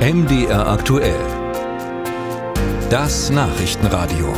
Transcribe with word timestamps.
MDR 0.00 0.66
aktuell. 0.66 1.20
Das 2.88 3.28
Nachrichtenradio. 3.28 4.32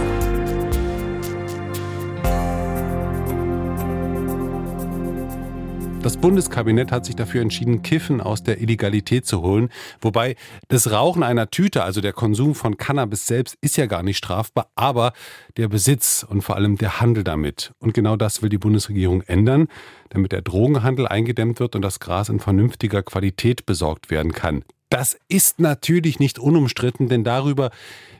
Das 6.02 6.16
Bundeskabinett 6.16 6.90
hat 6.90 7.06
sich 7.06 7.14
dafür 7.14 7.42
entschieden, 7.42 7.82
Kiffen 7.82 8.20
aus 8.20 8.42
der 8.42 8.60
Illegalität 8.60 9.24
zu 9.24 9.42
holen. 9.42 9.68
Wobei 10.00 10.34
das 10.66 10.90
Rauchen 10.90 11.22
einer 11.22 11.48
Tüte, 11.48 11.84
also 11.84 12.00
der 12.00 12.12
Konsum 12.12 12.56
von 12.56 12.76
Cannabis 12.76 13.28
selbst, 13.28 13.56
ist 13.60 13.76
ja 13.76 13.86
gar 13.86 14.02
nicht 14.02 14.18
strafbar, 14.18 14.66
aber 14.74 15.12
der 15.56 15.68
Besitz 15.68 16.26
und 16.28 16.42
vor 16.42 16.56
allem 16.56 16.76
der 16.76 17.00
Handel 17.00 17.22
damit. 17.22 17.72
Und 17.78 17.94
genau 17.94 18.16
das 18.16 18.42
will 18.42 18.48
die 18.48 18.58
Bundesregierung 18.58 19.22
ändern, 19.22 19.68
damit 20.08 20.32
der 20.32 20.42
Drogenhandel 20.42 21.06
eingedämmt 21.06 21.60
wird 21.60 21.76
und 21.76 21.82
das 21.82 22.00
Gras 22.00 22.28
in 22.30 22.40
vernünftiger 22.40 23.04
Qualität 23.04 23.64
besorgt 23.64 24.10
werden 24.10 24.32
kann. 24.32 24.64
Das 24.92 25.16
ist 25.28 25.58
natürlich 25.58 26.18
nicht 26.18 26.38
unumstritten, 26.38 27.08
denn 27.08 27.24
darüber, 27.24 27.70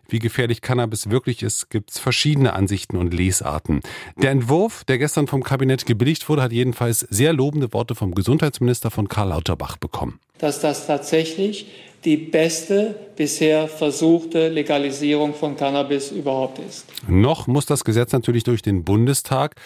wie 0.08 0.18
gefährlich 0.18 0.62
Cannabis 0.62 1.10
wirklich 1.10 1.42
ist, 1.42 1.68
gibt 1.68 1.90
es 1.90 1.98
verschiedene 1.98 2.54
Ansichten 2.54 2.96
und 2.96 3.12
Lesarten. 3.12 3.80
Der 4.16 4.30
Entwurf, 4.30 4.82
der 4.84 4.96
gestern 4.96 5.26
vom 5.26 5.42
Kabinett 5.42 5.84
gebilligt 5.84 6.30
wurde, 6.30 6.40
hat 6.40 6.50
jedenfalls 6.50 7.00
sehr 7.00 7.34
lobende 7.34 7.74
Worte 7.74 7.94
vom 7.94 8.14
Gesundheitsminister 8.14 8.90
von 8.90 9.06
Karl 9.06 9.28
Lauterbach 9.28 9.76
bekommen. 9.76 10.18
Dass 10.38 10.60
das 10.60 10.86
tatsächlich 10.86 11.66
die 12.06 12.16
beste 12.16 12.94
bisher 13.16 13.68
versuchte 13.68 14.48
Legalisierung 14.48 15.34
von 15.34 15.58
Cannabis 15.58 16.10
überhaupt 16.10 16.58
ist. 16.58 16.86
Noch 17.06 17.48
muss 17.48 17.66
das 17.66 17.84
Gesetz 17.84 18.12
natürlich 18.12 18.44
durch 18.44 18.62
den 18.62 18.82
Bundestag. 18.82 19.56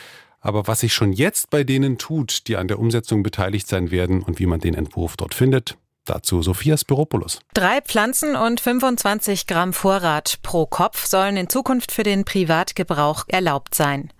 Aber 0.41 0.67
was 0.67 0.81
sich 0.81 0.93
schon 0.93 1.13
jetzt 1.13 1.51
bei 1.51 1.63
denen 1.63 1.99
tut, 1.99 2.49
die 2.49 2.57
an 2.57 2.67
der 2.67 2.81
Umsetzung 2.81 3.23
beteiligt 3.23 3.69
sein 3.69 3.93
werden 3.93 4.23
und 4.23 4.41
wie 4.41 4.47
man 4.47 4.59
den 4.59 4.75
Entwurf 4.75 5.17
dort 5.17 5.35
findet, 5.35 5.77
Dazu 6.07 6.43
Sophia 6.43 6.77
Spiropoulos. 6.77 7.41
Drei 7.53 7.81
Pflanzen 7.81 8.37
und 8.37 8.61
25 8.61 9.47
Gramm 9.47 9.73
Vorrat 9.73 10.39
pro 10.43 10.65
Kopf 10.67 11.07
sollen 11.07 11.37
in 11.37 11.49
Zukunft 11.49 11.93
für 11.93 12.05
den 12.05 12.25
Privatgebrauch 12.25 13.25
erlaubt 13.29 13.75
sein. 13.75 14.13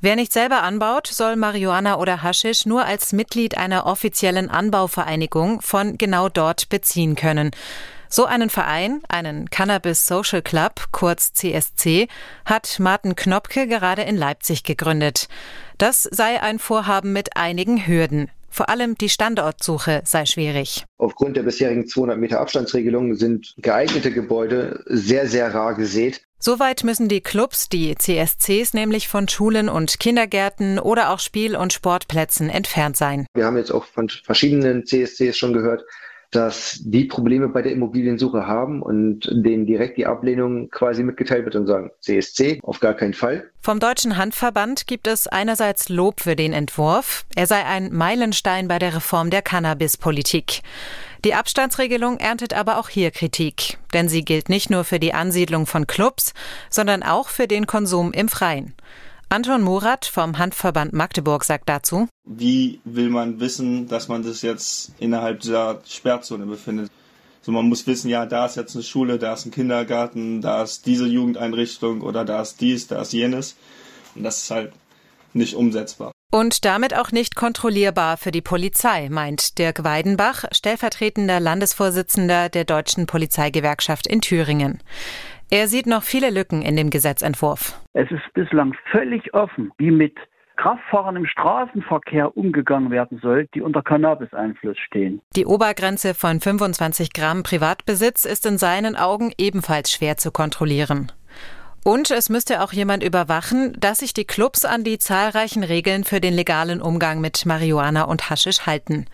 Wer 0.00 0.16
nicht 0.16 0.32
selber 0.32 0.62
anbaut, 0.62 1.06
soll 1.06 1.36
Marihuana 1.36 1.98
oder 1.98 2.22
Haschisch 2.22 2.66
nur 2.66 2.84
als 2.84 3.12
Mitglied 3.12 3.56
einer 3.56 3.86
offiziellen 3.86 4.50
Anbauvereinigung 4.50 5.60
von 5.62 5.98
genau 5.98 6.28
dort 6.28 6.68
beziehen 6.68 7.16
können. 7.16 7.50
So 8.12 8.24
einen 8.24 8.50
Verein, 8.50 9.02
einen 9.08 9.50
Cannabis 9.50 10.04
Social 10.04 10.42
Club, 10.42 10.88
kurz 10.90 11.32
CSC, 11.32 12.08
hat 12.44 12.80
Martin 12.80 13.14
Knopke 13.14 13.68
gerade 13.68 14.02
in 14.02 14.16
Leipzig 14.16 14.64
gegründet. 14.64 15.28
Das 15.78 16.02
sei 16.02 16.42
ein 16.42 16.58
Vorhaben 16.58 17.12
mit 17.12 17.36
einigen 17.36 17.86
Hürden. 17.86 18.28
Vor 18.50 18.68
allem 18.68 18.96
die 18.96 19.08
Standortsuche 19.08 20.02
sei 20.04 20.26
schwierig. 20.26 20.84
Aufgrund 20.98 21.36
der 21.36 21.42
bisherigen 21.42 21.86
200 21.86 22.18
Meter 22.18 22.40
Abstandsregelung 22.40 23.14
sind 23.14 23.54
geeignete 23.58 24.10
Gebäude 24.10 24.82
sehr, 24.86 25.28
sehr 25.28 25.54
rar 25.54 25.74
gesät. 25.74 26.22
Soweit 26.42 26.84
müssen 26.84 27.08
die 27.08 27.20
Clubs, 27.20 27.68
die 27.68 27.94
CSCs, 27.94 28.72
nämlich 28.72 29.08
von 29.08 29.28
Schulen 29.28 29.68
und 29.68 30.00
Kindergärten 30.00 30.78
oder 30.78 31.10
auch 31.10 31.18
Spiel- 31.18 31.54
und 31.54 31.72
Sportplätzen 31.72 32.48
entfernt 32.48 32.96
sein. 32.96 33.26
Wir 33.34 33.44
haben 33.44 33.58
jetzt 33.58 33.70
auch 33.70 33.84
von 33.84 34.08
verschiedenen 34.08 34.86
CSCs 34.86 35.36
schon 35.36 35.52
gehört, 35.52 35.84
dass 36.30 36.80
die 36.84 37.04
Probleme 37.06 37.48
bei 37.48 37.62
der 37.62 37.72
Immobiliensuche 37.72 38.46
haben 38.46 38.82
und 38.82 39.28
denen 39.32 39.66
direkt 39.66 39.98
die 39.98 40.06
Ablehnung 40.06 40.70
quasi 40.70 41.02
mitgeteilt 41.02 41.44
wird 41.44 41.56
und 41.56 41.66
sagen, 41.66 41.90
CSC, 42.00 42.60
auf 42.62 42.80
gar 42.80 42.94
keinen 42.94 43.14
Fall. 43.14 43.50
Vom 43.60 43.80
Deutschen 43.80 44.16
Handverband 44.16 44.86
gibt 44.86 45.06
es 45.06 45.26
einerseits 45.26 45.88
Lob 45.88 46.20
für 46.20 46.36
den 46.36 46.52
Entwurf. 46.52 47.24
Er 47.34 47.46
sei 47.46 47.64
ein 47.64 47.92
Meilenstein 47.92 48.68
bei 48.68 48.78
der 48.78 48.94
Reform 48.94 49.30
der 49.30 49.42
Cannabis-Politik. 49.42 50.62
Die 51.24 51.34
Abstandsregelung 51.34 52.18
erntet 52.18 52.54
aber 52.54 52.78
auch 52.78 52.88
hier 52.88 53.10
Kritik, 53.10 53.78
denn 53.92 54.08
sie 54.08 54.24
gilt 54.24 54.48
nicht 54.48 54.70
nur 54.70 54.84
für 54.84 54.98
die 54.98 55.12
Ansiedlung 55.12 55.66
von 55.66 55.86
Clubs, 55.86 56.32
sondern 56.70 57.02
auch 57.02 57.28
für 57.28 57.46
den 57.46 57.66
Konsum 57.66 58.12
im 58.12 58.28
Freien. 58.28 58.74
Anton 59.32 59.62
Murat 59.62 60.06
vom 60.06 60.38
Handverband 60.38 60.92
Magdeburg 60.92 61.44
sagt 61.44 61.68
dazu, 61.68 62.08
Wie 62.24 62.80
will 62.82 63.10
man 63.10 63.38
wissen, 63.38 63.86
dass 63.86 64.08
man 64.08 64.24
sich 64.24 64.42
jetzt 64.42 64.92
innerhalb 64.98 65.38
dieser 65.38 65.80
Sperrzone 65.86 66.46
befindet? 66.46 66.90
So, 67.40 67.52
man 67.52 67.68
muss 67.68 67.86
wissen, 67.86 68.08
ja, 68.08 68.26
da 68.26 68.46
ist 68.46 68.56
jetzt 68.56 68.74
eine 68.74 68.82
Schule, 68.82 69.20
da 69.20 69.34
ist 69.34 69.46
ein 69.46 69.52
Kindergarten, 69.52 70.40
da 70.40 70.64
ist 70.64 70.84
diese 70.84 71.06
Jugendeinrichtung 71.06 72.00
oder 72.00 72.24
da 72.24 72.42
ist 72.42 72.60
dies, 72.60 72.88
da 72.88 73.02
ist 73.02 73.12
jenes. 73.12 73.54
Und 74.16 74.24
das 74.24 74.42
ist 74.42 74.50
halt 74.50 74.72
nicht 75.32 75.54
umsetzbar. 75.54 76.10
Und 76.32 76.64
damit 76.64 76.96
auch 76.96 77.12
nicht 77.12 77.36
kontrollierbar 77.36 78.16
für 78.16 78.32
die 78.32 78.42
Polizei, 78.42 79.08
meint 79.10 79.58
Dirk 79.58 79.84
Weidenbach, 79.84 80.46
stellvertretender 80.50 81.38
Landesvorsitzender 81.38 82.48
der 82.48 82.64
Deutschen 82.64 83.06
Polizeigewerkschaft 83.06 84.08
in 84.08 84.22
Thüringen. 84.22 84.82
Er 85.52 85.66
sieht 85.66 85.86
noch 85.86 86.04
viele 86.04 86.30
Lücken 86.30 86.62
in 86.62 86.76
dem 86.76 86.90
Gesetzentwurf. 86.90 87.76
Es 87.92 88.08
ist 88.12 88.22
bislang 88.34 88.72
völlig 88.92 89.34
offen, 89.34 89.72
wie 89.78 89.90
mit 89.90 90.14
Kraftfahrern 90.56 91.16
im 91.16 91.26
Straßenverkehr 91.26 92.36
umgegangen 92.36 92.92
werden 92.92 93.18
soll, 93.20 93.48
die 93.52 93.60
unter 93.60 93.82
Cannabis-Einfluss 93.82 94.78
stehen. 94.78 95.20
Die 95.34 95.46
Obergrenze 95.46 96.14
von 96.14 96.38
25 96.38 97.12
Gramm 97.12 97.42
Privatbesitz 97.42 98.26
ist 98.26 98.46
in 98.46 98.58
seinen 98.58 98.94
Augen 98.94 99.32
ebenfalls 99.38 99.90
schwer 99.90 100.18
zu 100.18 100.30
kontrollieren. 100.30 101.10
Und 101.82 102.12
es 102.12 102.28
müsste 102.28 102.62
auch 102.62 102.72
jemand 102.72 103.02
überwachen, 103.02 103.74
dass 103.80 103.98
sich 103.98 104.14
die 104.14 104.26
Clubs 104.26 104.64
an 104.64 104.84
die 104.84 104.98
zahlreichen 104.98 105.64
Regeln 105.64 106.04
für 106.04 106.20
den 106.20 106.34
legalen 106.34 106.80
Umgang 106.80 107.20
mit 107.20 107.44
Marihuana 107.44 108.04
und 108.04 108.30
Haschisch 108.30 108.66
halten. 108.66 109.06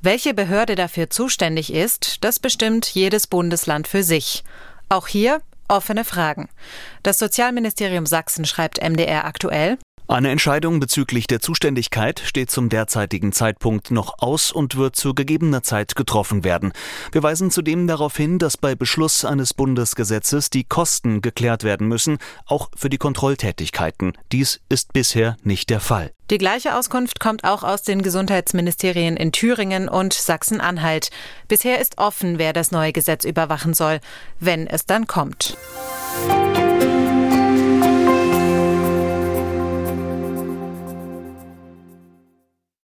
Welche 0.00 0.32
Behörde 0.32 0.76
dafür 0.76 1.10
zuständig 1.10 1.74
ist, 1.74 2.24
das 2.24 2.38
bestimmt 2.38 2.86
jedes 2.86 3.26
Bundesland 3.26 3.86
für 3.86 4.02
sich. 4.02 4.44
Auch 4.88 5.08
hier 5.08 5.40
offene 5.68 6.04
Fragen. 6.04 6.48
Das 7.02 7.18
Sozialministerium 7.18 8.06
Sachsen 8.06 8.44
schreibt 8.44 8.82
MDR 8.82 9.24
aktuell. 9.24 9.78
Eine 10.06 10.30
Entscheidung 10.30 10.80
bezüglich 10.80 11.26
der 11.26 11.40
Zuständigkeit 11.40 12.20
steht 12.26 12.50
zum 12.50 12.68
derzeitigen 12.68 13.32
Zeitpunkt 13.32 13.90
noch 13.90 14.18
aus 14.18 14.52
und 14.52 14.76
wird 14.76 14.96
zu 14.96 15.14
gegebener 15.14 15.62
Zeit 15.62 15.96
getroffen 15.96 16.44
werden. 16.44 16.74
Wir 17.12 17.22
weisen 17.22 17.50
zudem 17.50 17.86
darauf 17.86 18.14
hin, 18.14 18.38
dass 18.38 18.58
bei 18.58 18.74
Beschluss 18.74 19.24
eines 19.24 19.54
Bundesgesetzes 19.54 20.50
die 20.50 20.64
Kosten 20.64 21.22
geklärt 21.22 21.64
werden 21.64 21.88
müssen, 21.88 22.18
auch 22.44 22.68
für 22.76 22.90
die 22.90 22.98
Kontrolltätigkeiten. 22.98 24.12
Dies 24.30 24.60
ist 24.68 24.92
bisher 24.92 25.38
nicht 25.42 25.70
der 25.70 25.80
Fall. 25.80 26.12
Die 26.30 26.38
gleiche 26.38 26.76
Auskunft 26.76 27.18
kommt 27.18 27.44
auch 27.44 27.62
aus 27.62 27.82
den 27.82 28.02
Gesundheitsministerien 28.02 29.16
in 29.16 29.32
Thüringen 29.32 29.88
und 29.88 30.12
Sachsen-Anhalt. 30.12 31.08
Bisher 31.48 31.80
ist 31.80 31.96
offen, 31.96 32.38
wer 32.38 32.52
das 32.52 32.72
neue 32.72 32.92
Gesetz 32.92 33.24
überwachen 33.24 33.72
soll, 33.72 34.00
wenn 34.38 34.66
es 34.66 34.84
dann 34.84 35.06
kommt. 35.06 35.56
Musik 36.28 36.43